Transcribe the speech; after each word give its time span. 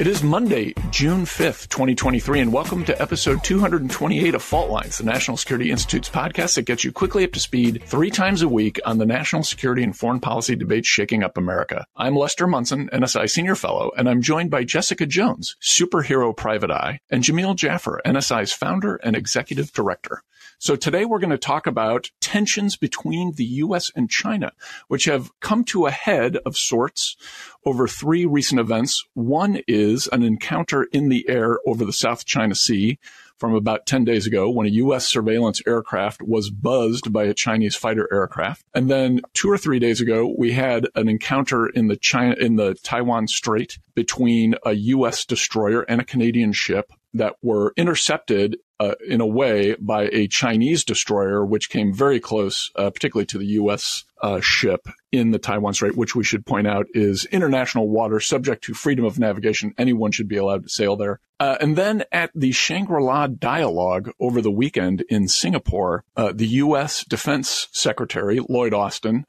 It 0.00 0.06
is 0.06 0.22
Monday, 0.22 0.72
June 0.90 1.26
5th, 1.26 1.68
2023, 1.68 2.40
and 2.40 2.50
welcome 2.54 2.86
to 2.86 3.02
episode 3.02 3.44
228 3.44 4.34
of 4.34 4.42
Fault 4.42 4.70
Lines, 4.70 4.96
the 4.96 5.04
National 5.04 5.36
Security 5.36 5.70
Institute's 5.70 6.08
podcast 6.08 6.54
that 6.54 6.64
gets 6.64 6.84
you 6.84 6.90
quickly 6.90 7.22
up 7.22 7.32
to 7.32 7.38
speed 7.38 7.82
three 7.84 8.08
times 8.08 8.40
a 8.40 8.48
week 8.48 8.80
on 8.86 8.96
the 8.96 9.04
national 9.04 9.42
security 9.42 9.82
and 9.82 9.94
foreign 9.94 10.18
policy 10.18 10.56
debates 10.56 10.88
shaking 10.88 11.22
up 11.22 11.36
America. 11.36 11.84
I'm 11.96 12.16
Lester 12.16 12.46
Munson, 12.46 12.88
NSI 12.94 13.28
Senior 13.28 13.56
Fellow, 13.56 13.90
and 13.94 14.08
I'm 14.08 14.22
joined 14.22 14.50
by 14.50 14.64
Jessica 14.64 15.04
Jones, 15.04 15.54
superhero 15.60 16.34
private 16.34 16.70
eye, 16.70 17.00
and 17.10 17.22
Jamil 17.22 17.54
Jaffer, 17.54 18.00
NSI's 18.06 18.54
founder 18.54 18.96
and 19.04 19.14
executive 19.14 19.70
director. 19.70 20.22
So 20.62 20.76
today 20.76 21.06
we're 21.06 21.20
going 21.20 21.30
to 21.30 21.38
talk 21.38 21.66
about 21.66 22.10
tensions 22.20 22.76
between 22.76 23.32
the 23.32 23.44
U.S. 23.44 23.90
and 23.96 24.10
China, 24.10 24.52
which 24.88 25.06
have 25.06 25.30
come 25.40 25.64
to 25.64 25.86
a 25.86 25.90
head 25.90 26.36
of 26.44 26.54
sorts 26.56 27.16
over 27.64 27.86
three 27.86 28.26
recent 28.26 28.60
events. 28.60 29.04
One 29.14 29.60
is 29.66 30.08
an 30.12 30.22
encounter 30.22 30.84
in 30.92 31.08
the 31.08 31.28
air 31.28 31.58
over 31.66 31.84
the 31.84 31.92
South 31.92 32.24
China 32.24 32.54
Sea 32.54 32.98
from 33.40 33.54
about 33.54 33.86
10 33.86 34.04
days 34.04 34.26
ago 34.26 34.50
when 34.50 34.66
a 34.66 34.70
U.S. 34.70 35.06
surveillance 35.06 35.62
aircraft 35.66 36.20
was 36.22 36.50
buzzed 36.50 37.10
by 37.10 37.24
a 37.24 37.34
Chinese 37.34 37.74
fighter 37.74 38.06
aircraft. 38.12 38.62
And 38.74 38.90
then 38.90 39.22
two 39.32 39.50
or 39.50 39.56
three 39.56 39.78
days 39.78 40.00
ago, 40.00 40.32
we 40.36 40.52
had 40.52 40.86
an 40.94 41.08
encounter 41.08 41.66
in 41.66 41.88
the 41.88 41.96
China, 41.96 42.36
in 42.38 42.56
the 42.56 42.74
Taiwan 42.74 43.26
Strait 43.28 43.78
between 43.94 44.54
a 44.64 44.72
U.S. 44.72 45.24
destroyer 45.24 45.82
and 45.82 46.00
a 46.00 46.04
Canadian 46.04 46.52
ship 46.52 46.92
that 47.14 47.36
were 47.42 47.72
intercepted 47.76 48.58
uh, 48.80 48.94
in 49.06 49.20
a 49.20 49.26
way 49.26 49.76
by 49.78 50.08
a 50.10 50.26
Chinese 50.26 50.84
destroyer, 50.84 51.44
which 51.44 51.68
came 51.68 51.92
very 51.92 52.18
close, 52.18 52.70
uh, 52.76 52.88
particularly 52.88 53.26
to 53.26 53.38
the 53.38 53.46
U.S. 53.46 54.04
Uh, 54.22 54.40
ship 54.40 54.88
in 55.12 55.30
the 55.30 55.38
Taiwan 55.38 55.74
Strait, 55.74 55.96
which 55.96 56.16
we 56.16 56.24
should 56.24 56.46
point 56.46 56.66
out 56.66 56.86
is 56.94 57.26
international 57.26 57.88
water 57.88 58.20
subject 58.20 58.64
to 58.64 58.74
freedom 58.74 59.04
of 59.04 59.18
navigation. 59.18 59.74
Anyone 59.76 60.12
should 60.12 60.28
be 60.28 60.38
allowed 60.38 60.62
to 60.62 60.70
sail 60.70 60.96
there. 60.96 61.20
Uh, 61.38 61.56
and 61.60 61.76
then 61.76 62.04
at 62.10 62.30
the 62.34 62.52
Shangri-La 62.52 63.26
dialogue 63.28 64.10
over 64.18 64.40
the 64.40 64.50
weekend 64.50 65.02
in 65.10 65.28
Singapore, 65.28 66.04
uh, 66.16 66.32
the 66.34 66.46
U.S. 66.46 67.04
Defense 67.04 67.68
Secretary 67.72 68.40
Lloyd 68.48 68.72
Austin 68.72 69.26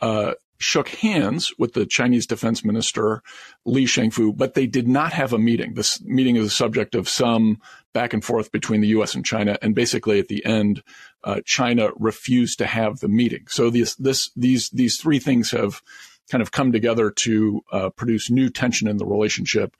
uh, 0.00 0.34
shook 0.58 0.88
hands 0.88 1.52
with 1.58 1.72
the 1.72 1.86
Chinese 1.86 2.26
defense 2.26 2.64
minister 2.64 3.22
Li 3.64 3.84
Shangfu, 3.84 4.36
but 4.36 4.54
they 4.54 4.66
did 4.66 4.88
not 4.88 5.12
have 5.12 5.32
a 5.32 5.38
meeting. 5.38 5.74
This 5.74 6.00
meeting 6.02 6.36
is 6.36 6.46
the 6.46 6.50
subject 6.50 6.94
of 6.94 7.08
some 7.08 7.60
back 7.94 8.12
and 8.12 8.24
forth 8.24 8.52
between 8.52 8.80
the 8.80 8.88
U.S. 8.88 9.14
and 9.14 9.24
China, 9.24 9.56
and 9.62 9.74
basically 9.74 10.18
at 10.18 10.28
the 10.28 10.44
end, 10.44 10.82
uh, 11.24 11.40
China 11.44 11.90
refused 11.96 12.58
to 12.58 12.66
have 12.66 13.00
the 13.00 13.08
meeting. 13.08 13.46
So 13.48 13.70
this, 13.70 13.94
this, 13.96 14.30
these, 14.36 14.70
these 14.70 14.98
three 14.98 15.18
things 15.18 15.52
have 15.52 15.80
kind 16.30 16.42
of 16.42 16.52
come 16.52 16.72
together 16.72 17.10
to 17.10 17.62
uh, 17.72 17.90
produce 17.90 18.30
new 18.30 18.50
tension 18.50 18.88
in 18.88 18.98
the 18.98 19.06
relationship. 19.06 19.76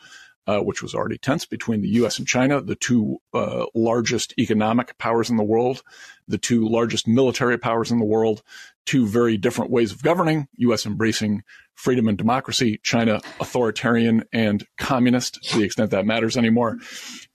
Uh, 0.48 0.60
which 0.60 0.82
was 0.82 0.94
already 0.94 1.18
tense 1.18 1.44
between 1.44 1.82
the 1.82 1.88
U.S. 2.00 2.18
and 2.18 2.26
China, 2.26 2.62
the 2.62 2.74
two 2.74 3.18
uh, 3.34 3.66
largest 3.74 4.32
economic 4.38 4.96
powers 4.96 5.28
in 5.28 5.36
the 5.36 5.44
world, 5.44 5.82
the 6.26 6.38
two 6.38 6.66
largest 6.66 7.06
military 7.06 7.58
powers 7.58 7.90
in 7.90 7.98
the 7.98 8.06
world, 8.06 8.42
two 8.86 9.06
very 9.06 9.36
different 9.36 9.70
ways 9.70 9.92
of 9.92 10.02
governing, 10.02 10.48
U.S. 10.56 10.86
embracing 10.86 11.42
freedom 11.74 12.08
and 12.08 12.16
democracy, 12.16 12.80
China 12.82 13.20
authoritarian 13.40 14.24
and 14.32 14.64
communist 14.78 15.34
to 15.50 15.58
the 15.58 15.64
extent 15.64 15.90
that 15.90 16.06
matters 16.06 16.34
anymore. 16.34 16.78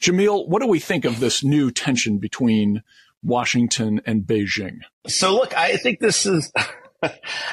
Jamil, 0.02 0.50
what 0.50 0.64
do 0.64 0.68
we 0.68 0.80
think 0.80 1.06
of 1.06 1.20
this 1.20 1.44
new 1.44 1.70
tension 1.70 2.18
between 2.18 2.82
Washington 3.22 4.02
and 4.08 4.24
Beijing? 4.24 4.80
So 5.06 5.36
look, 5.36 5.56
I 5.56 5.78
think 5.78 6.00
this 6.00 6.26
is 6.26 6.52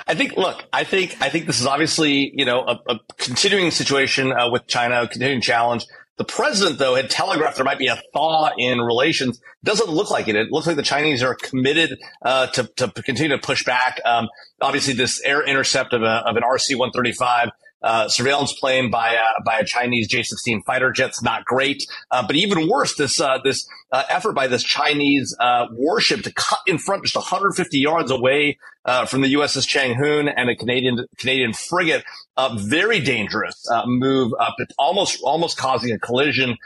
I 0.06 0.14
think, 0.14 0.36
look, 0.36 0.64
I 0.72 0.84
think, 0.84 1.16
I 1.20 1.28
think 1.28 1.46
this 1.46 1.60
is 1.60 1.66
obviously, 1.66 2.32
you 2.34 2.44
know, 2.44 2.60
a, 2.60 2.78
a 2.92 3.00
continuing 3.18 3.70
situation 3.70 4.32
uh, 4.32 4.50
with 4.50 4.66
China, 4.66 5.02
a 5.02 5.08
continuing 5.08 5.40
challenge. 5.40 5.86
The 6.18 6.24
president, 6.24 6.78
though, 6.78 6.97
had 6.97 7.08
telegraphed 7.08 7.56
there 7.56 7.64
might 7.64 7.78
be 7.78 7.86
a 7.86 7.98
thaw 8.12 8.50
in 8.58 8.78
relations. 8.78 9.41
Doesn't 9.64 9.88
look 9.88 10.10
like 10.10 10.28
it. 10.28 10.36
It 10.36 10.52
looks 10.52 10.66
like 10.66 10.76
the 10.76 10.82
Chinese 10.82 11.22
are 11.22 11.34
committed 11.34 11.98
uh, 12.22 12.48
to, 12.48 12.70
to 12.76 12.88
continue 12.88 13.34
to 13.34 13.38
push 13.38 13.64
back. 13.64 14.00
Um, 14.04 14.28
obviously, 14.60 14.92
this 14.92 15.22
air 15.25 15.42
intercept 15.42 15.94
of, 15.94 16.02
a, 16.02 16.22
of 16.26 16.36
an 16.36 16.42
RC-135 16.42 17.50
uh, 17.82 18.08
surveillance 18.08 18.52
plane 18.52 18.91
by 18.91 19.14
a, 19.14 19.42
by 19.44 19.58
a 19.58 19.64
Chinese 19.64 20.08
J-16 20.08 20.64
fighter 20.64 20.92
jet's 20.92 21.22
not 21.22 21.44
great. 21.44 21.86
Uh, 22.10 22.26
but 22.26 22.36
even 22.36 22.68
worse, 22.68 22.94
this 22.96 23.20
uh, 23.20 23.38
this 23.42 23.66
uh, 23.92 24.02
effort 24.08 24.32
by 24.32 24.46
this 24.46 24.62
Chinese 24.62 25.34
uh, 25.41 25.66
warship 25.72 26.22
to 26.22 26.32
cut 26.32 26.58
in 26.66 26.78
front 26.78 27.02
just 27.04 27.16
150 27.16 27.78
yards 27.78 28.10
away 28.10 28.58
uh, 28.84 29.06
from 29.06 29.20
the 29.20 29.32
USS 29.34 29.66
Chung-Hoon 29.66 30.28
and 30.28 30.50
a 30.50 30.56
Canadian 30.56 31.06
Canadian 31.16 31.52
frigate. 31.52 32.04
very 32.56 33.00
dangerous 33.00 33.66
move, 33.86 34.32
up, 34.38 34.56
almost 34.78 35.20
almost 35.22 35.56
causing 35.56 35.92
a 35.92 35.98
collision 35.98 36.56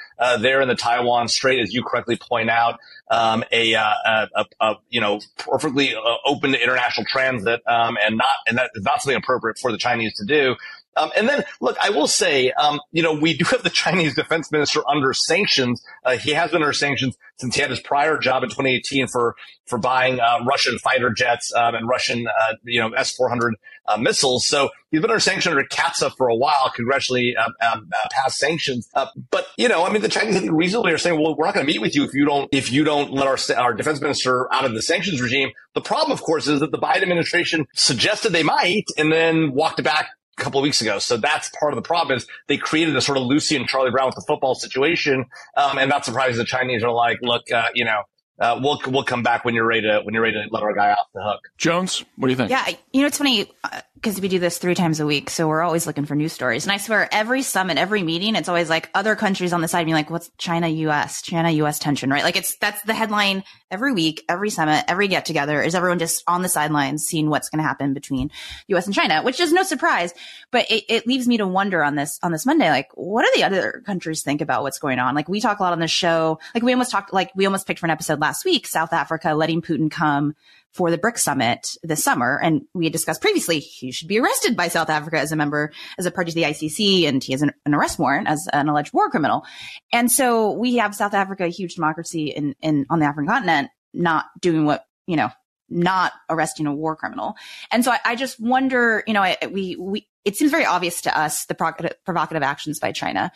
there 0.41 0.61
in 0.61 0.69
the 0.69 0.77
Taiwan 0.77 1.29
Strait, 1.29 1.61
as 1.61 1.73
you 1.73 1.83
correctly 1.85 2.17
point 2.17 2.51
out. 2.51 2.79
Um, 3.11 3.45
a, 3.53 3.75
a, 3.75 4.29
a, 4.35 4.47
a, 4.61 4.75
you 4.89 5.01
know 5.01 5.21
perfectly 5.37 5.95
open 6.25 6.53
to 6.53 6.63
international 6.63 7.07
transit, 7.07 7.61
um, 7.67 7.99
and 8.05 8.17
not 8.17 8.35
and 8.49 8.59
that 8.59 8.71
is 8.75 8.83
not 8.83 9.03
something 9.03 9.17
appropriate 9.17 9.59
for 9.59 9.71
the 9.71 9.79
Chinese 9.79 10.15
to 10.15 10.25
do. 10.25 10.57
Um, 10.97 11.11
and 11.17 11.29
then, 11.29 11.45
look, 11.61 11.77
I 11.83 11.91
will 11.91 12.07
say, 12.07 12.53
um, 12.53 12.81
you 12.93 13.03
know, 13.03 13.13
we 13.13 13.37
do 13.37 13.45
have 13.47 13.63
the 13.63 13.71
Chinese 13.71 14.15
defense 14.15 14.51
minister 14.53 14.81
under 14.89 15.13
sanctions. 15.13 15.83
Uh, 16.05 16.17
he 16.17 16.33
has 16.33 16.51
been 16.51 16.63
under 16.63 16.73
sanctions 16.73 17.17
since 17.37 17.55
he 17.55 17.61
had 17.61 17.71
his 17.71 17.81
prior 17.81 18.17
job 18.19 18.43
in 18.43 18.49
2018 18.51 19.09
for 19.09 19.35
for 19.67 19.79
buying 19.79 20.21
uh, 20.21 20.41
Russian 20.47 20.79
fighter 20.79 21.11
jets 21.11 21.53
um, 21.55 21.75
and 21.75 21.89
Russian, 21.89 22.27
uh, 22.27 22.55
you 22.65 22.81
know, 22.81 22.91
S-400 22.93 23.53
uh, 23.87 23.97
missiles. 23.97 24.47
So 24.47 24.69
he's 24.91 25.01
been 25.01 25.11
under 25.11 25.21
sanction 25.21 25.53
under 25.53 25.65
CAATSA 25.65 26.17
for 26.17 26.29
a 26.29 26.37
while, 26.37 26.71
congressionally 26.79 27.33
uh, 27.37 27.49
um, 27.73 27.89
uh, 27.91 28.09
passed 28.11 28.39
sanctions. 28.39 28.89
but 29.31 29.47
you 29.57 29.69
know, 29.69 29.85
I 29.85 29.91
mean, 29.91 30.03
the 30.03 30.09
Chinese 30.09 30.37
I 30.37 30.41
think 30.41 30.53
reasonably 30.53 30.93
are 30.93 30.99
saying, 30.99 31.21
well, 31.21 31.35
we're 31.35 31.47
not 31.47 31.55
going 31.55 31.67
to 31.67 31.73
meet 31.73 31.81
with 31.81 31.97
you 31.97 32.05
if 32.05 32.15
you 32.15 32.27
don't 32.27 32.49
if 32.53 32.71
you 32.71 32.85
don't 32.85 33.13
let 33.13 33.27
our 33.27 33.39
our 33.57 33.75
defense 33.75 34.01
minister 34.01 34.53
out 34.53 34.65
of 34.65 34.75
the 34.75 34.83
sanctions 34.83 35.21
regime. 35.21 35.51
The 35.75 35.81
problem, 35.81 36.13
of 36.13 36.23
course, 36.23 36.47
is 36.47 36.61
that 36.61 36.71
the 36.71 36.79
Biden 36.79 37.03
administration 37.03 37.67
suggested 37.75 38.33
they 38.33 38.43
might 38.43 38.85
and 38.97 39.11
then 39.11 39.53
walked 39.53 39.83
back 39.83 40.11
a 40.37 40.43
couple 40.43 40.61
of 40.61 40.63
weeks 40.63 40.81
ago. 40.81 40.99
So 40.99 41.17
that's 41.17 41.51
part 41.59 41.73
of 41.73 41.77
the 41.77 41.87
problem 41.87 42.17
is 42.17 42.27
they 42.49 42.57
created 42.57 42.97
a 42.97 43.01
sort 43.01 43.19
of 43.19 43.25
Lucy 43.25 43.57
and 43.57 43.67
Charlie 43.67 43.91
Brown 43.91 44.07
with 44.07 44.17
the 44.17 44.25
football 44.27 44.55
situation. 44.55 45.27
Um, 45.57 45.79
and 45.79 45.89
not 45.89 46.05
surprised 46.05 46.39
the 46.39 46.45
Chinese 46.45 46.83
are 46.83 46.93
like, 46.93 47.19
look, 47.23 47.51
uh, 47.53 47.69
you 47.75 47.85
know, 47.85 48.03
uh, 48.39 48.59
we'll 48.61 48.81
we'll 48.89 49.05
come 49.05 49.23
back 49.23 49.45
when 49.45 49.55
you're 49.55 49.67
ready 49.67 49.83
to 49.83 50.01
when 50.03 50.13
you're 50.13 50.23
ready 50.23 50.35
to 50.35 50.49
let 50.51 50.63
our 50.63 50.75
guy 50.75 50.91
off 50.91 51.07
the 51.15 51.23
hook. 51.23 51.49
Jones, 51.57 52.05
what 52.17 52.27
do 52.27 52.33
you 52.33 52.37
think? 52.37 52.51
Yeah, 52.51 52.69
you 52.93 53.03
know 53.03 53.07
it's 53.07 53.19
funny 53.19 53.49
because 53.95 54.19
uh, 54.19 54.23
we 54.23 54.29
do 54.29 54.41
this 54.41 54.59
three 54.59 54.75
times 54.75 54.99
a 54.99 55.07
week, 55.07 55.31
so 55.31 55.47
we're 55.47 55.63
always 55.63 55.87
looking 55.87 56.05
for 56.05 56.17
news 56.17 56.33
stories. 56.33 56.65
And 56.65 56.73
I 56.73 56.79
swear, 56.79 57.09
every 57.13 57.43
summit, 57.43 57.79
every 57.79 58.03
meeting, 58.03 58.35
it's 58.35 58.49
always 58.49 58.69
like 58.69 58.91
other 58.93 59.15
countries 59.15 59.53
on 59.53 59.61
the 59.61 59.69
side 59.69 59.85
being 59.85 59.95
like, 59.95 60.11
"What's 60.11 60.31
China 60.37 60.67
U.S. 60.67 61.23
China 61.23 61.51
U.S. 61.51 61.79
tension?" 61.79 62.11
Right? 62.11 62.25
Like 62.25 62.37
it's 62.37 62.57
that's 62.57 62.83
the 62.83 62.95
headline 62.95 63.45
every 63.71 63.93
week, 63.93 64.25
every 64.29 64.51
summit, 64.51 64.85
every 64.89 65.07
get 65.07 65.27
together. 65.27 65.63
Is 65.63 65.77
everyone 65.77 66.01
just 66.01 66.25
on 66.27 66.43
the 66.43 66.49
sidelines 66.49 67.07
seeing 67.07 67.31
what's 67.31 67.49
going 67.51 67.63
to 67.63 67.69
happen 67.69 67.95
between 67.95 68.33
U.S. 68.69 68.87
and 68.87 68.95
China? 68.95 69.23
Which 69.23 69.39
is 69.39 69.53
no 69.53 69.63
surprise, 69.63 70.13
but 70.51 70.69
it, 70.71 70.85
it 70.89 71.07
leaves 71.07 71.29
me 71.29 71.37
to 71.37 71.47
wonder 71.47 71.85
on 71.85 71.95
this 71.95 72.19
on 72.21 72.33
this 72.33 72.47
Monday, 72.47 72.69
like 72.71 72.91
what 72.95 73.25
do 73.25 73.31
the 73.37 73.45
other 73.45 73.83
countries 73.87 74.23
think 74.23 74.41
about 74.41 74.65
what's 74.65 74.81
going 74.81 74.99
on? 74.99 75.15
Like 75.15 75.29
we 75.29 75.41
talk 75.41 75.61
a 75.61 75.63
lot 75.63 75.73
on 75.73 75.79
the 75.79 75.87
show, 75.87 76.41
like 76.53 76.65
we 76.65 76.73
almost 76.73 76.91
talked, 76.91 77.13
like 77.13 77.31
we 77.37 77.47
almost 77.47 77.67
picked 77.67 77.79
for 77.79 77.87
an 77.87 77.91
episode 77.91 78.24
last 78.25 78.47
week, 78.47 78.67
South 78.67 78.95
Africa 78.95 79.35
letting 79.35 79.61
Putin 79.61 79.91
come 79.91 80.35
for 80.73 80.91
the 80.91 80.97
BRICS 80.97 81.19
summit 81.19 81.77
this 81.83 82.03
summer. 82.03 82.41
And 82.43 82.63
we 82.73 82.87
had 82.87 82.93
discussed 82.93 83.21
previously, 83.21 83.59
he 83.59 83.93
should 83.93 84.09
be 84.09 84.19
arrested 84.19 84.57
by 84.57 84.69
South 84.69 84.89
Africa 84.89 85.21
as 85.21 85.31
a 85.31 85.37
member, 85.37 85.73
as 85.99 86.07
a 86.07 86.11
party 86.11 86.31
to 86.31 86.35
the 86.35 86.45
ICC, 86.45 87.07
and 87.07 87.23
he 87.23 87.33
has 87.33 87.43
an, 87.43 87.53
an, 87.67 87.75
arrest 87.75 87.99
warrant 87.99 88.27
as 88.27 88.49
an 88.51 88.71
alleged 88.71 88.95
war 88.95 89.11
criminal. 89.11 89.45
And 89.93 90.11
so 90.11 90.53
we 90.53 90.77
have 90.77 90.95
South 90.95 91.13
Africa, 91.13 91.45
a 91.45 91.49
huge 91.49 91.75
democracy 91.75 92.29
in, 92.29 92.55
in, 92.63 92.87
on 92.89 92.99
the 92.99 93.05
African 93.05 93.29
continent, 93.29 93.71
not 93.93 94.25
doing 94.41 94.65
what, 94.65 94.87
you 95.07 95.17
know, 95.17 95.29
not 95.69 96.13
arresting 96.31 96.67
a 96.67 96.75
war 96.75 96.97
criminal. 96.97 97.35
And 97.71 97.85
so 97.85 97.93
I, 97.93 97.99
I 98.05 98.17
just 98.17 98.41
wonder, 98.41 99.05
you 99.07 99.13
know, 99.13 99.23
I, 99.23 99.37
we, 99.53 99.77
we, 99.77 100.09
it 100.25 100.37
seems 100.37 100.51
very 100.51 100.65
obvious 100.65 101.03
to 101.03 101.17
us 101.17 101.45
the 101.45 101.55
provocative 101.55 102.43
actions 102.43 102.81
by 102.81 102.93
China 102.93 103.31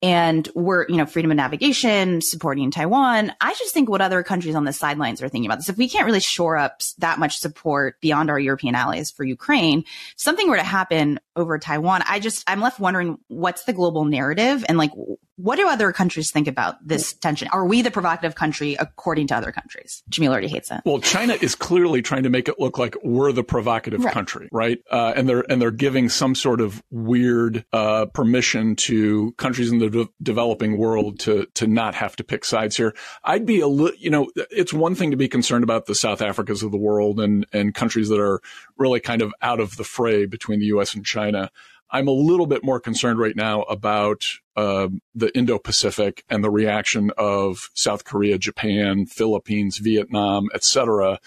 and 0.00 0.48
we're, 0.54 0.86
you 0.88 0.96
know, 0.96 1.06
freedom 1.06 1.30
of 1.30 1.36
navigation, 1.36 2.20
supporting 2.20 2.70
Taiwan. 2.70 3.32
I 3.40 3.54
just 3.54 3.74
think 3.74 3.88
what 3.88 4.00
other 4.00 4.22
countries 4.22 4.54
on 4.54 4.64
the 4.64 4.72
sidelines 4.72 5.20
are 5.20 5.28
thinking 5.28 5.50
about 5.50 5.58
this. 5.58 5.68
If 5.68 5.76
we 5.76 5.88
can't 5.88 6.06
really 6.06 6.20
shore 6.20 6.56
up 6.56 6.82
that 6.98 7.18
much 7.18 7.38
support 7.38 8.00
beyond 8.00 8.30
our 8.30 8.38
European 8.38 8.74
allies 8.74 9.10
for 9.10 9.24
Ukraine, 9.24 9.84
something 10.16 10.48
were 10.48 10.56
to 10.56 10.62
happen 10.62 11.18
over 11.34 11.58
Taiwan, 11.58 12.02
I 12.06 12.20
just, 12.20 12.44
I'm 12.48 12.60
left 12.60 12.78
wondering 12.78 13.18
what's 13.26 13.64
the 13.64 13.72
global 13.72 14.04
narrative 14.04 14.64
and 14.68 14.78
like, 14.78 14.92
what 15.38 15.54
do 15.54 15.68
other 15.68 15.92
countries 15.92 16.32
think 16.32 16.48
about 16.48 16.76
this 16.86 17.12
tension? 17.12 17.46
Are 17.52 17.64
we 17.64 17.80
the 17.80 17.92
provocative 17.92 18.34
country 18.34 18.74
according 18.74 19.28
to 19.28 19.36
other 19.36 19.52
countries? 19.52 20.02
Jamil 20.10 20.30
already 20.30 20.48
hates 20.48 20.68
it. 20.72 20.80
Well, 20.84 20.98
China 20.98 21.38
is 21.40 21.54
clearly 21.54 22.02
trying 22.02 22.24
to 22.24 22.28
make 22.28 22.48
it 22.48 22.58
look 22.58 22.76
like 22.76 22.96
we're 23.04 23.30
the 23.30 23.44
provocative 23.44 24.02
right. 24.02 24.12
country, 24.12 24.48
right? 24.50 24.80
Uh, 24.90 25.12
and 25.14 25.28
they're 25.28 25.44
and 25.48 25.62
they're 25.62 25.70
giving 25.70 26.08
some 26.08 26.34
sort 26.34 26.60
of 26.60 26.82
weird 26.90 27.64
uh, 27.72 28.06
permission 28.06 28.74
to 28.76 29.30
countries 29.32 29.70
in 29.70 29.78
the 29.78 29.88
de- 29.88 30.08
developing 30.20 30.76
world 30.76 31.20
to 31.20 31.46
to 31.54 31.68
not 31.68 31.94
have 31.94 32.16
to 32.16 32.24
pick 32.24 32.44
sides 32.44 32.76
here. 32.76 32.92
I'd 33.22 33.46
be 33.46 33.60
a 33.60 33.68
little, 33.68 33.96
you 33.96 34.10
know, 34.10 34.32
it's 34.50 34.72
one 34.72 34.96
thing 34.96 35.12
to 35.12 35.16
be 35.16 35.28
concerned 35.28 35.62
about 35.62 35.86
the 35.86 35.94
South 35.94 36.18
Africas 36.18 36.64
of 36.64 36.72
the 36.72 36.78
world 36.78 37.20
and 37.20 37.46
and 37.52 37.74
countries 37.74 38.08
that 38.08 38.18
are 38.18 38.40
really 38.76 38.98
kind 38.98 39.22
of 39.22 39.32
out 39.40 39.60
of 39.60 39.76
the 39.76 39.84
fray 39.84 40.26
between 40.26 40.58
the 40.58 40.66
U.S. 40.66 40.94
and 40.94 41.06
China. 41.06 41.52
I'm 41.90 42.08
a 42.08 42.12
little 42.12 42.46
bit 42.46 42.64
more 42.64 42.80
concerned 42.80 43.18
right 43.18 43.36
now 43.36 43.62
about 43.62 44.24
uh, 44.56 44.88
the 45.14 45.36
Indo-Pacific 45.36 46.24
and 46.28 46.44
the 46.44 46.50
reaction 46.50 47.10
of 47.16 47.70
South 47.74 48.04
Korea, 48.04 48.38
Japan, 48.38 49.06
Philippines, 49.06 49.78
Vietnam, 49.78 50.48
etc., 50.54 51.18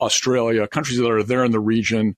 Australia, 0.00 0.66
countries 0.68 0.98
that 0.98 1.10
are 1.10 1.22
there 1.22 1.44
in 1.44 1.52
the 1.52 1.60
region 1.60 2.16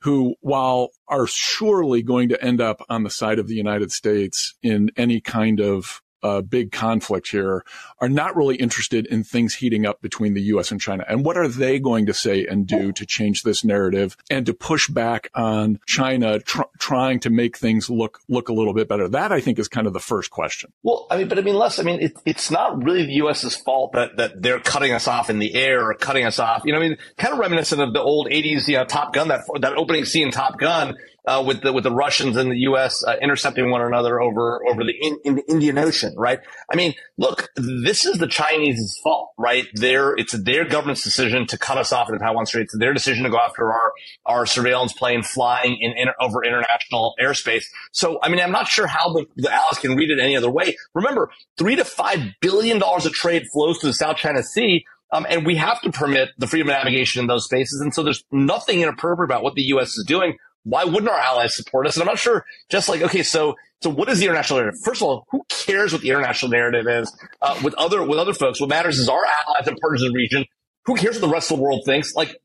who, 0.00 0.36
while 0.40 0.90
are 1.08 1.26
surely 1.26 2.02
going 2.02 2.28
to 2.28 2.42
end 2.42 2.60
up 2.60 2.84
on 2.88 3.02
the 3.02 3.10
side 3.10 3.38
of 3.38 3.48
the 3.48 3.54
United 3.54 3.92
States 3.92 4.54
in 4.62 4.90
any 4.96 5.20
kind 5.20 5.60
of 5.60 6.02
uh, 6.22 6.40
big 6.40 6.72
conflict 6.72 7.30
here 7.30 7.64
are 8.00 8.08
not 8.08 8.36
really 8.36 8.56
interested 8.56 9.06
in 9.06 9.24
things 9.24 9.54
heating 9.54 9.86
up 9.86 10.00
between 10.00 10.34
the 10.34 10.42
U.S. 10.42 10.70
and 10.70 10.80
China. 10.80 11.04
And 11.08 11.24
what 11.24 11.36
are 11.36 11.48
they 11.48 11.78
going 11.78 12.06
to 12.06 12.14
say 12.14 12.46
and 12.46 12.66
do 12.66 12.92
to 12.92 13.06
change 13.06 13.42
this 13.42 13.64
narrative 13.64 14.16
and 14.30 14.46
to 14.46 14.54
push 14.54 14.88
back 14.88 15.30
on 15.34 15.80
China 15.86 16.40
tr- 16.40 16.62
trying 16.78 17.20
to 17.20 17.30
make 17.30 17.56
things 17.56 17.88
look 17.90 18.20
look 18.28 18.48
a 18.48 18.52
little 18.52 18.74
bit 18.74 18.88
better? 18.88 19.08
That 19.08 19.32
I 19.32 19.40
think 19.40 19.58
is 19.58 19.68
kind 19.68 19.86
of 19.86 19.92
the 19.92 20.00
first 20.00 20.30
question. 20.30 20.72
Well, 20.82 21.06
I 21.10 21.18
mean, 21.18 21.28
but 21.28 21.38
I 21.38 21.42
mean, 21.42 21.54
Les, 21.54 21.78
I 21.78 21.82
mean, 21.82 22.00
it, 22.00 22.12
it's 22.24 22.50
not 22.50 22.82
really 22.82 23.06
the 23.06 23.14
U.S.'s 23.14 23.56
fault 23.56 23.92
that 23.92 24.16
that 24.16 24.42
they're 24.42 24.60
cutting 24.60 24.92
us 24.92 25.08
off 25.08 25.30
in 25.30 25.38
the 25.38 25.54
air 25.54 25.88
or 25.88 25.94
cutting 25.94 26.24
us 26.24 26.38
off. 26.38 26.62
You 26.64 26.72
know, 26.72 26.78
I 26.78 26.88
mean, 26.88 26.98
kind 27.16 27.32
of 27.32 27.40
reminiscent 27.40 27.80
of 27.80 27.92
the 27.92 28.00
old 28.00 28.28
'80s, 28.28 28.68
you 28.68 28.76
know, 28.76 28.84
Top 28.84 29.12
Gun 29.12 29.28
that 29.28 29.42
that 29.60 29.74
opening 29.76 30.04
scene, 30.04 30.30
Top 30.30 30.58
Gun 30.58 30.96
uh, 31.28 31.42
with 31.42 31.60
the 31.60 31.74
with 31.74 31.84
the 31.84 31.92
Russians 31.92 32.38
and 32.38 32.50
the 32.50 32.56
U.S. 32.60 33.04
Uh, 33.04 33.16
intercepting 33.20 33.70
one 33.70 33.82
another 33.82 34.18
over 34.18 34.66
over 34.66 34.82
the 34.82 34.94
in, 34.98 35.18
in, 35.24 35.34
the 35.36 35.44
Indian 35.46 35.76
Ocean, 35.76 36.14
right? 36.16 36.40
I 36.72 36.76
mean, 36.76 36.94
look, 37.18 37.50
this 37.54 38.06
is 38.06 38.16
the 38.16 38.26
Chinese 38.26 38.98
fault, 39.02 39.32
right? 39.36 39.66
Their 39.74 40.16
it's 40.16 40.32
their 40.32 40.64
government's 40.64 41.02
decision 41.02 41.46
to 41.48 41.58
cut 41.58 41.76
us 41.76 41.92
off 41.92 42.08
in 42.08 42.14
the 42.14 42.18
Taiwan 42.18 42.46
Strait. 42.46 42.62
It's 42.62 42.78
their 42.78 42.94
decision 42.94 43.24
to 43.24 43.30
go 43.30 43.36
after 43.36 43.70
our 43.70 43.92
our 44.24 44.46
surveillance 44.46 44.94
plane 44.94 45.22
flying 45.22 45.76
in, 45.78 45.92
in 45.98 46.08
over 46.18 46.42
international 46.42 47.14
airspace. 47.20 47.64
So, 47.92 48.18
I 48.22 48.30
mean, 48.30 48.40
I'm 48.40 48.52
not 48.52 48.66
sure 48.66 48.86
how 48.86 49.12
the, 49.12 49.26
the 49.36 49.52
allies 49.52 49.78
can 49.80 49.96
read 49.96 50.10
it 50.10 50.18
any 50.18 50.34
other 50.34 50.50
way. 50.50 50.76
Remember, 50.94 51.30
three 51.58 51.76
to 51.76 51.84
five 51.84 52.20
billion 52.40 52.78
dollars 52.78 53.04
of 53.04 53.12
trade 53.12 53.44
flows 53.52 53.78
to 53.80 53.86
the 53.86 53.94
South 53.94 54.16
China 54.16 54.42
Sea. 54.42 54.86
Um, 55.10 55.26
and 55.30 55.46
we 55.46 55.56
have 55.56 55.80
to 55.80 55.90
permit 55.90 56.32
the 56.36 56.46
freedom 56.46 56.68
of 56.68 56.74
navigation 56.74 57.22
in 57.22 57.28
those 57.28 57.46
spaces. 57.46 57.80
And 57.80 57.94
so 57.94 58.02
there's 58.02 58.22
nothing 58.30 58.82
inappropriate 58.82 59.24
about 59.24 59.42
what 59.42 59.54
the 59.54 59.62
U.S. 59.62 59.96
is 59.96 60.04
doing 60.06 60.36
why 60.68 60.84
wouldn't 60.84 61.08
our 61.08 61.18
allies 61.18 61.56
support 61.56 61.86
us? 61.86 61.96
And 61.96 62.02
I'm 62.02 62.08
not 62.08 62.18
sure, 62.18 62.44
just 62.68 62.88
like, 62.88 63.02
okay, 63.02 63.22
so, 63.22 63.56
so 63.82 63.90
what 63.90 64.08
is 64.08 64.18
the 64.18 64.26
international 64.26 64.60
narrative? 64.60 64.80
First 64.84 65.00
of 65.00 65.08
all, 65.08 65.26
who 65.30 65.42
cares 65.48 65.92
what 65.92 66.02
the 66.02 66.10
international 66.10 66.50
narrative 66.50 66.86
is, 66.86 67.16
uh, 67.40 67.58
with 67.62 67.74
other, 67.74 68.02
with 68.02 68.18
other 68.18 68.34
folks? 68.34 68.60
What 68.60 68.68
matters 68.68 68.98
is 68.98 69.08
our 69.08 69.24
allies 69.24 69.66
and 69.66 69.78
partners 69.80 70.02
in 70.02 70.08
the 70.08 70.14
region. 70.14 70.44
Who 70.84 70.96
cares 70.96 71.16
what 71.16 71.26
the 71.26 71.32
rest 71.32 71.50
of 71.50 71.56
the 71.56 71.62
world 71.62 71.82
thinks? 71.84 72.14
Like, 72.14 72.36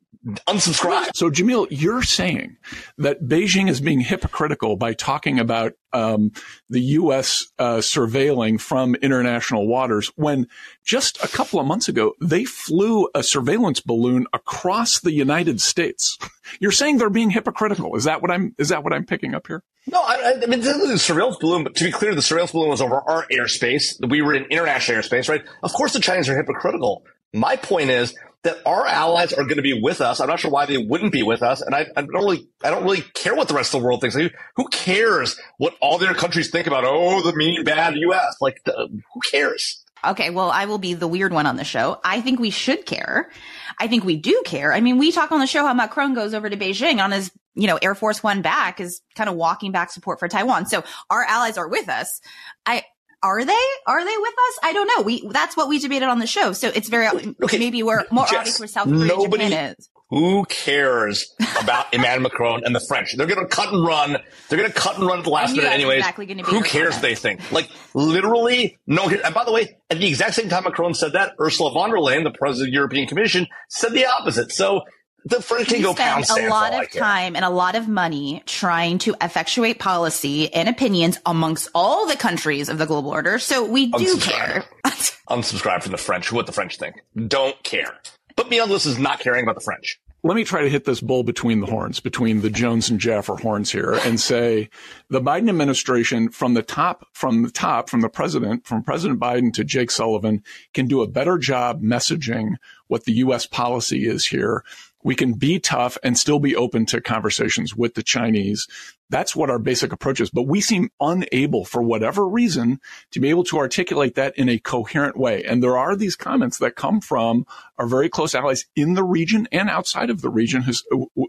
unsubscribe. 0.48 1.16
So, 1.16 1.30
Jamil, 1.30 1.68
you're 1.70 2.04
saying 2.04 2.58
that 2.98 3.24
Beijing 3.24 3.70
is 3.70 3.82
being 3.82 4.00
hypocritical 4.00 4.78
by 4.78 4.94
talking 4.94 5.40
about 5.40 5.74
um, 5.92 6.32
the 6.70 6.82
U.S. 6.82 7.48
Uh, 7.60 7.78
surveilling 7.78 8.60
from 8.60 8.96
international 8.96 9.68
waters 9.68 10.12
when 10.16 10.48
just 10.84 11.24
a 11.24 11.28
couple 11.28 11.60
of 11.60 11.68
months 11.68 11.88
ago 11.88 12.14
they 12.22 12.46
flew 12.46 13.10
a 13.14 13.22
surveillance 13.22 13.80
balloon 13.80 14.26
across 14.34 15.00
the 15.00 15.12
United 15.12 15.62
States. 15.62 16.18
You're 16.60 16.72
saying 16.72 16.98
they're 16.98 17.10
being 17.10 17.30
hypocritical. 17.30 17.96
Is 17.96 18.06
that 18.06 18.22
what 18.22 18.32
I'm? 18.32 18.56
Is 18.58 18.70
that 18.70 18.84
what 18.84 18.94
I'm 18.94 19.06
picking 19.06 19.36
up 19.36 19.48
here? 19.48 19.64
No, 19.88 20.02
I, 20.02 20.36
I 20.42 20.46
mean 20.46 20.62
the 20.62 20.98
surveillance 20.98 21.38
balloon. 21.38 21.64
But 21.64 21.76
to 21.76 21.84
be 21.84 21.92
clear, 21.92 22.16
the 22.16 22.22
surveillance 22.22 22.52
balloon 22.52 22.70
was 22.70 22.82
over 22.82 23.02
our 23.02 23.26
airspace. 23.28 23.96
We 24.08 24.22
were 24.22 24.34
in 24.34 24.46
international 24.46 25.02
airspace, 25.02 25.30
right? 25.30 25.44
Of 25.62 25.74
course, 25.74 25.94
the 25.94 26.00
Chinese 26.00 26.30
are 26.30 26.36
hypocritical. 26.36 27.04
My 27.34 27.56
point 27.56 27.90
is 27.90 28.16
that 28.44 28.58
our 28.66 28.86
allies 28.86 29.34
are 29.34 29.44
going 29.44 29.58
to 29.58 29.62
be 29.62 29.80
with 29.82 30.02
us. 30.02 30.20
I'm 30.20 30.28
not 30.28 30.40
sure 30.40 30.52
why 30.52 30.66
they 30.66 30.78
wouldn't 30.78 31.12
be 31.12 31.24
with 31.24 31.42
us, 31.42 31.62
and 31.62 31.74
I, 31.74 31.88
I 31.96 32.02
don't 32.02 32.14
really, 32.14 32.48
I 32.64 32.70
don't 32.70 32.84
really 32.84 33.02
care 33.02 33.36
what 33.36 33.48
the 33.48 33.54
rest 33.54 33.74
of 33.74 33.82
the 33.82 33.86
world 33.86 34.02
thinks. 34.02 34.16
Like, 34.16 34.36
who 34.56 34.68
cares 34.68 35.40
what 35.58 35.76
all 35.82 35.98
their 35.98 36.14
countries 36.14 36.50
think 36.50 36.68
about? 36.68 36.84
Oh, 36.86 37.22
the 37.22 37.36
mean, 37.36 37.64
bad 37.64 37.96
U.S. 37.96 38.38
Like, 38.42 38.62
who 38.66 39.22
cares? 39.32 39.84
Okay, 40.06 40.30
well, 40.30 40.52
I 40.52 40.66
will 40.66 40.80
be 40.80 40.94
the 40.94 41.08
weird 41.08 41.32
one 41.32 41.46
on 41.46 41.56
the 41.56 41.64
show. 41.64 42.00
I 42.04 42.20
think 42.20 42.40
we 42.40 42.50
should 42.50 42.86
care. 42.86 43.32
I 43.80 43.88
think 43.88 44.04
we 44.04 44.18
do 44.18 44.44
care. 44.46 44.74
I 44.74 44.82
mean, 44.82 44.98
we 44.98 45.12
talk 45.12 45.32
on 45.32 45.40
the 45.40 45.48
show 45.48 45.66
how 45.66 45.74
Macron 45.74 46.14
goes 46.14 46.34
over 46.34 46.50
to 46.50 46.58
Beijing 46.58 47.02
on 47.02 47.12
his, 47.12 47.32
you 47.56 47.68
know, 47.68 47.80
Air 47.82 47.96
Force 47.96 48.22
One 48.22 48.42
back 48.42 48.82
is 48.82 49.02
kind 49.16 49.30
of 49.30 49.38
walking 49.38 49.72
back 49.72 49.92
support 49.92 50.20
for 50.20 50.28
Taiwan. 50.28 50.66
So 50.66 50.84
our 51.10 51.24
allies 51.24 51.58
are 51.58 51.70
with 51.70 51.88
us. 51.88 52.20
I, 52.66 52.84
are 53.24 53.44
they? 53.44 53.66
Are 53.88 54.04
they 54.04 54.18
with 54.18 54.34
us? 54.34 54.60
I 54.62 54.74
don't 54.74 54.88
know. 54.88 55.04
We 55.04 55.28
that's 55.30 55.56
what 55.56 55.70
we 55.70 55.80
debated 55.80 56.10
on 56.10 56.20
the 56.20 56.28
show. 56.28 56.52
So 56.52 56.68
it's 56.68 56.90
very 56.90 57.08
okay. 57.08 57.58
maybe 57.58 57.82
we're 57.82 58.04
more 58.12 58.26
Jess, 58.26 58.40
obvious 58.40 58.60
where 58.60 58.68
South 58.68 58.90
Korea 58.90 59.06
nobody, 59.06 59.46
Japan 59.46 59.76
is. 59.80 59.90
Who 60.10 60.46
cares 60.46 61.34
about 61.60 61.88
Emmanuel 61.94 62.30
Macron 62.30 62.64
and 62.66 62.76
the 62.76 62.82
French? 62.82 63.16
They're 63.16 63.26
going 63.26 63.40
to 63.40 63.48
cut 63.48 63.74
and 63.74 63.84
run. 63.84 64.18
They're 64.48 64.60
going 64.60 64.72
to 64.72 64.78
cut 64.78 64.98
and 64.98 65.08
run 65.08 65.20
at 65.20 65.24
the 65.24 65.32
last 65.32 65.56
minute, 65.56 65.72
anyways. 65.72 66.00
Exactly 66.00 66.28
who 66.44 66.62
cares? 66.62 66.96
Comment. 66.96 67.02
They 67.02 67.16
think 67.16 67.52
like 67.52 67.70
literally 67.94 68.78
no. 68.86 69.10
And 69.10 69.34
by 69.34 69.46
the 69.46 69.54
way, 69.54 69.78
at 69.90 69.98
the 69.98 70.08
exact 70.08 70.36
same 70.36 70.50
time 70.50 70.66
Macron 70.66 70.94
said 70.94 71.14
that, 71.14 71.34
Ursula 71.40 71.72
von 71.72 71.90
der 71.90 71.98
Leyen, 71.98 72.24
the 72.24 72.32
president 72.32 72.68
of 72.68 72.72
the 72.72 72.76
European 72.76 73.08
Commission, 73.08 73.48
said 73.70 73.94
the 73.94 74.06
opposite. 74.06 74.52
So 74.52 74.82
the 75.26 75.42
French 75.42 75.70
can 75.70 75.82
go 75.82 75.94
pound 75.94 76.26
a 76.30 76.48
lot 76.50 76.74
of 76.74 76.92
time 76.92 77.36
and 77.36 77.46
a 77.46 77.50
lot 77.50 77.76
of 77.76 77.88
money 77.88 78.44
trying 78.46 78.98
to 79.00 79.16
effectuate 79.22 79.80
policy 79.80 80.54
and 80.54 80.68
opinions 80.68 81.20
amongst 81.26 81.70
all 81.74 82.08
the 82.08 82.16
countries 82.16 82.70
of 82.70 82.78
the 82.78 82.86
global 82.86 83.12
order. 83.12 83.40
So 83.40 83.64
we 83.64 83.88
do 83.88 84.18
care. 84.18 84.66
Unsubscribe 85.30 85.84
from 85.84 85.92
the 85.92 85.98
French. 85.98 86.32
What 86.32 86.46
the 86.46 86.52
French 86.52 86.78
think. 86.78 87.02
Don't 87.28 87.62
care. 87.64 88.00
But 88.36 88.50
beyond 88.50 88.72
this 88.72 88.86
is 88.86 89.00
not 89.00 89.20
caring 89.20 89.44
about 89.44 89.56
the 89.56 89.62
French. 89.62 90.00
Let 90.26 90.36
me 90.36 90.46
try 90.46 90.62
to 90.62 90.70
hit 90.70 90.86
this 90.86 91.02
bull 91.02 91.24
between 91.24 91.60
the 91.60 91.66
horns, 91.66 92.00
between 92.00 92.40
the 92.40 92.50
Jones 92.50 92.90
and 92.90 92.98
Jaffer 92.98 93.36
horns 93.36 93.70
here 93.70 94.00
and 94.06 94.18
say 94.18 94.70
the 95.10 95.20
Biden 95.20 95.50
administration 95.50 96.30
from 96.30 96.54
the 96.54 96.64
top, 96.64 97.06
from 97.12 97.44
the 97.44 97.52
top, 97.52 97.90
from 97.90 98.00
the 98.00 98.08
president, 98.08 98.66
from 98.66 98.84
President 98.84 99.20
Biden 99.20 99.52
to 99.54 99.66
Jake 99.66 99.92
Sullivan 99.92 100.42
can 100.74 100.88
do 100.88 101.02
a 101.02 101.08
better 101.08 101.38
job 101.38 101.82
messaging 101.82 102.56
what 102.88 103.04
the 103.04 103.12
U.S. 103.16 103.46
policy 103.46 104.08
is 104.08 104.26
here 104.26 104.64
we 105.04 105.16
can 105.16 105.34
be 105.34 105.60
tough 105.60 105.98
and 106.04 106.18
still 106.18 106.40
be 106.40 106.56
open 106.56 106.86
to 106.88 107.02
conversations 107.02 107.76
with 107.76 107.94
the 107.94 108.04
Chinese. 108.04 108.68
That's 109.10 109.36
what 109.36 109.50
our 109.50 109.60
basic 109.60 109.92
approach 109.92 110.22
is. 110.22 110.30
But 110.30 110.48
we 110.48 110.62
seem 110.62 110.90
unable, 111.00 111.66
for 111.66 111.84
whatever 111.84 112.28
reason, 112.28 112.80
to 113.12 113.20
be 113.20 113.30
able 113.30 113.44
to 113.46 113.58
articulate 113.58 114.16
that 114.16 114.38
in 114.38 114.50
a 114.50 114.60
coherent 114.60 115.18
way. 115.18 115.44
And 115.44 115.62
there 115.62 115.78
are 115.78 115.96
these 115.96 116.16
comments 116.16 116.58
that 116.60 116.76
come 116.76 117.02
from 117.02 117.46
our 117.78 117.86
very 117.86 118.10
close 118.10 118.34
allies 118.34 118.66
in 118.76 118.94
the 118.94 119.04
region 119.04 119.48
and 119.52 119.70
outside 119.70 120.10
of 120.10 120.22
the 120.22 120.30
region 120.30 120.64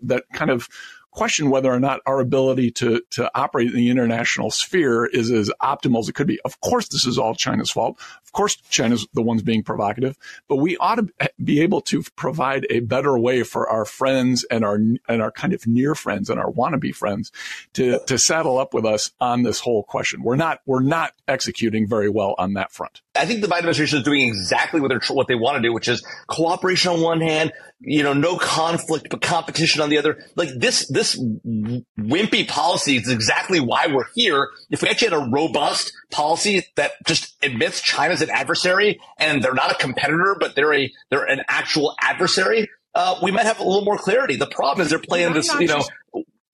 that 0.03 0.25
kind 0.33 0.51
of 0.51 0.69
question 1.15 1.51
whether 1.51 1.73
or 1.73 1.81
not 1.81 2.01
our 2.07 2.21
ability 2.21 2.71
to, 2.73 3.01
to 3.11 3.31
operate 3.35 3.69
in 3.69 3.77
the 3.77 3.91
international 3.91 4.51
sphere 4.51 5.07
is 5.07 5.31
as 5.31 5.51
optimal 5.63 6.01
as 6.01 6.09
it 6.09 6.15
could 6.15 6.27
be. 6.27 6.41
Of 6.45 6.61
course, 6.61 6.89
this 6.89 7.07
is 7.07 7.19
all 7.19 7.35
China's 7.35 7.71
fault. 7.71 7.99
Of 8.25 8.33
course, 8.33 8.57
China's 8.57 9.07
the 9.15 9.23
ones 9.23 9.43
being 9.43 9.63
provocative, 9.63 10.17
but 10.49 10.57
we 10.57 10.77
ought 10.77 10.97
to 10.97 11.09
be 11.43 11.61
able 11.61 11.81
to 11.83 12.03
provide 12.17 12.67
a 12.69 12.81
better 12.81 13.19
way 13.19 13.43
for 13.43 13.69
our 13.69 13.85
friends 13.85 14.45
and 14.45 14.65
our, 14.65 14.75
and 14.75 15.23
our 15.23 15.31
kind 15.31 15.53
of 15.53 15.67
near 15.67 15.95
friends 15.95 16.29
and 16.29 16.41
our 16.41 16.51
wannabe 16.51 16.95
friends 16.95 17.31
to, 17.75 18.01
to 18.07 18.19
saddle 18.19 18.59
up 18.59 18.75
with 18.75 18.85
us 18.85 19.13
on 19.21 19.43
this 19.43 19.61
whole 19.61 19.83
question. 19.85 20.23
We're 20.23 20.37
not, 20.37 20.61
we're 20.67 20.83
not 20.83 21.13
executing 21.29 21.89
very 21.89 22.09
well 22.09 22.35
on 22.39 22.55
that 22.55 22.73
front. 22.73 23.01
I 23.17 23.27
think 23.27 23.43
the 23.43 23.47
Biden 23.47 23.59
administration 23.59 23.99
is 23.99 24.05
doing 24.05 24.27
exactly 24.27 24.81
what 24.81 24.93
what 25.11 25.29
they 25.29 25.35
want 25.35 25.57
to 25.57 25.63
do, 25.63 25.73
which 25.73 25.89
is 25.89 26.05
cooperation 26.27 26.93
on 26.93 27.01
one 27.01 27.21
hand, 27.21 27.53
you 27.87 28.03
know, 28.03 28.13
no 28.13 28.37
conflict, 28.37 29.09
but 29.11 29.21
competition 29.21 29.81
on 29.81 29.91
the 29.91 29.99
other. 29.99 30.25
Like 30.37 30.51
this, 30.57 30.87
this 30.89 31.19
wimpy 31.19 32.49
policy 32.49 32.97
is 32.97 33.11
exactly 33.11 33.61
why 33.61 33.87
we're 33.87 34.07
here. 34.15 34.49
If 34.71 34.83
we 34.83 34.89
actually 34.89 35.11
had 35.11 35.27
a 35.27 35.31
robust 35.31 35.93
policy 36.11 36.67
that 36.77 36.93
just 37.07 37.37
admits 37.43 37.81
China's 37.81 38.23
an 38.23 38.31
adversary 38.31 39.01
and 39.19 39.43
they're 39.43 39.55
not 39.55 39.71
a 39.71 39.75
competitor, 39.75 40.37
but 40.39 40.55
they're 40.55 40.75
a, 40.75 40.93
they're 41.11 41.25
an 41.25 41.43
actual 41.49 41.95
adversary, 42.01 42.69
uh, 42.95 43.19
we 43.23 43.31
might 43.31 43.45
have 43.45 43.61
a 43.61 43.65
little 43.65 43.85
more 43.85 43.99
clarity. 43.99 44.37
The 44.37 44.47
problem 44.47 44.85
is 44.85 44.91
they're 44.91 44.99
playing 44.99 45.33
this, 45.33 45.53
you 45.59 45.67
know, 45.67 45.83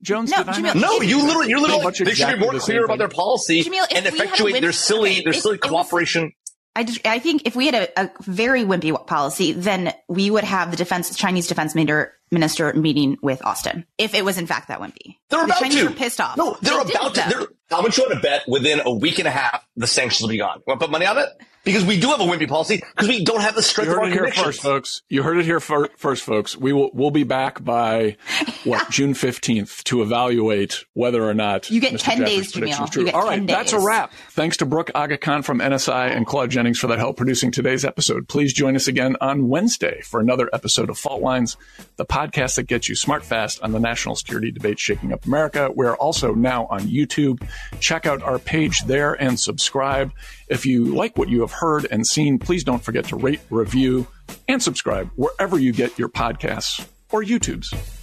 Jones, 0.02 0.30
no, 0.30 0.38
Jamil, 0.38 0.80
no, 0.80 1.02
you 1.02 1.26
literally, 1.26 1.50
you're 1.50 1.60
literally, 1.60 1.92
they 2.04 2.14
should 2.14 2.32
be 2.32 2.38
more 2.38 2.54
the 2.54 2.58
clear 2.58 2.86
about 2.86 2.96
their 2.96 3.08
policy 3.08 3.62
Jamil, 3.62 3.86
and 3.94 4.06
effectuate 4.06 4.58
their 4.62 4.72
silly, 4.72 5.10
okay, 5.10 5.24
their 5.24 5.34
silly 5.34 5.58
cooperation. 5.58 6.32
I 6.76 6.84
just, 6.84 7.04
I 7.06 7.18
think 7.18 7.42
if 7.46 7.56
we 7.56 7.66
had 7.66 7.74
a, 7.74 8.04
a, 8.04 8.10
very 8.22 8.64
wimpy 8.64 8.94
policy, 9.06 9.52
then 9.52 9.92
we 10.08 10.30
would 10.30 10.44
have 10.44 10.70
the 10.70 10.76
defense, 10.76 11.14
Chinese 11.16 11.48
defense 11.48 11.74
minister, 11.74 12.14
minister 12.30 12.72
meeting 12.74 13.16
with 13.22 13.44
Austin. 13.44 13.86
If 13.98 14.14
it 14.14 14.24
was 14.24 14.38
in 14.38 14.46
fact 14.46 14.68
that 14.68 14.80
wimpy. 14.80 15.16
They're 15.28 15.40
the 15.40 15.46
about 15.46 15.58
Chinese 15.58 15.80
to. 15.80 15.88
Are 15.88 15.92
pissed 15.92 16.20
off. 16.20 16.36
No, 16.36 16.56
they're 16.62 16.84
they 16.84 16.92
about 16.92 17.14
to. 17.16 17.26
They're, 17.28 17.46
How 17.70 17.82
much 17.82 17.96
you 17.98 18.04
want 18.04 18.14
to 18.14 18.20
bet 18.20 18.42
within 18.48 18.80
a 18.84 18.92
week 18.92 19.18
and 19.18 19.28
a 19.28 19.30
half 19.30 19.64
the 19.76 19.86
sanctions 19.86 20.22
will 20.22 20.30
be 20.30 20.38
gone? 20.38 20.62
Want 20.66 20.80
to 20.80 20.86
put 20.86 20.90
money 20.90 21.06
on 21.06 21.18
it? 21.18 21.28
Because 21.62 21.84
we 21.84 22.00
do 22.00 22.08
have 22.08 22.20
a 22.20 22.24
wimpy 22.24 22.48
policy 22.48 22.78
because 22.96 23.06
we 23.06 23.22
don't 23.22 23.42
have 23.42 23.54
the 23.54 23.62
strength 23.62 23.88
you 23.90 23.94
heard 23.94 24.12
of 24.12 24.18
our 24.18 24.26
it 24.28 24.32
here 24.34 24.44
first, 24.44 24.62
folks. 24.62 25.02
You 25.10 25.22
heard 25.22 25.36
it 25.36 25.44
here 25.44 25.60
fir- 25.60 25.90
first, 25.98 26.22
folks. 26.22 26.56
We 26.56 26.72
will 26.72 26.88
we'll 26.94 27.10
be 27.10 27.22
back 27.22 27.62
by 27.62 28.16
what 28.64 28.90
June 28.90 29.12
fifteenth 29.12 29.84
to 29.84 30.00
evaluate 30.00 30.86
whether 30.94 31.22
or 31.22 31.34
not 31.34 31.70
You 31.70 31.82
get 31.82 31.92
Mr. 31.92 31.98
10 31.98 32.18
Jaffer's 32.20 32.34
days, 32.34 32.52
prediction 32.52 32.84
Jamil. 32.84 32.88
is 32.88 32.90
true. 32.90 33.10
All 33.10 33.26
right, 33.26 33.36
10 33.36 33.44
that's 33.46 33.74
a 33.74 33.78
wrap. 33.78 34.10
Thanks 34.30 34.56
to 34.56 34.64
Brooke 34.66 34.90
Aga 34.94 35.18
Khan 35.18 35.42
from 35.42 35.58
NSI 35.58 36.16
and 36.16 36.26
Claude 36.26 36.48
Jennings 36.50 36.78
for 36.78 36.86
that 36.86 36.98
help 36.98 37.18
producing 37.18 37.50
today's 37.50 37.84
episode. 37.84 38.26
Please 38.26 38.54
join 38.54 38.74
us 38.74 38.88
again 38.88 39.16
on 39.20 39.48
Wednesday 39.48 40.00
for 40.00 40.18
another 40.18 40.48
episode 40.54 40.88
of 40.88 40.96
Fault 40.98 41.20
Lines, 41.20 41.58
the 41.96 42.06
podcast 42.06 42.54
that 42.56 42.68
gets 42.68 42.88
you 42.88 42.94
smart 42.96 43.22
fast 43.22 43.60
on 43.62 43.72
the 43.72 43.80
national 43.80 44.16
security 44.16 44.50
debate 44.50 44.78
shaking 44.78 45.12
up 45.12 45.26
America. 45.26 45.70
We're 45.74 45.94
also 45.94 46.32
now 46.32 46.68
on 46.70 46.84
YouTube. 46.84 47.46
Check 47.80 48.06
out 48.06 48.22
our 48.22 48.38
page 48.38 48.84
there 48.84 49.14
and 49.14 49.38
subscribe. 49.38 50.12
If 50.48 50.66
you 50.66 50.86
like 50.94 51.16
what 51.16 51.28
you 51.28 51.40
have 51.40 51.52
heard 51.52 51.86
and 51.90 52.06
seen, 52.06 52.38
please 52.38 52.64
don't 52.64 52.82
forget 52.82 53.06
to 53.06 53.16
rate, 53.16 53.40
review, 53.50 54.06
and 54.48 54.62
subscribe 54.62 55.10
wherever 55.16 55.58
you 55.58 55.72
get 55.72 55.98
your 55.98 56.08
podcasts 56.08 56.86
or 57.10 57.22
YouTubes. 57.22 57.99